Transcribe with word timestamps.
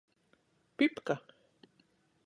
Pipka. 0.77 1.15